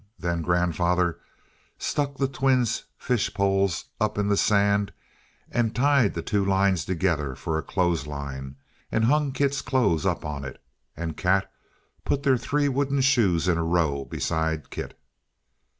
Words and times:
Then 0.17 0.41
grandfather 0.41 1.19
stuck 1.77 2.17
the 2.17 2.27
twins' 2.27 2.85
fish 2.97 3.31
poles 3.31 3.85
up 3.99 4.17
in 4.17 4.29
the 4.29 4.35
sand 4.35 4.91
and 5.51 5.75
tied 5.75 6.15
the 6.15 6.23
two 6.23 6.43
lines 6.43 6.85
together 6.85 7.35
for 7.35 7.55
a 7.59 7.61
clothes 7.61 8.07
line, 8.07 8.55
and 8.91 9.05
hung 9.05 9.31
Kit's 9.31 9.61
clothes 9.61 10.03
up 10.03 10.25
on 10.25 10.43
it, 10.43 10.59
and 10.97 11.15
Kat 11.15 11.51
put 12.03 12.23
their 12.23 12.37
three 12.39 12.67
wooden 12.67 13.01
shoes 13.01 13.47
in 13.47 13.59
a 13.59 13.63
row 13.63 14.03
beside 14.05 14.71
Kit. 14.71 14.99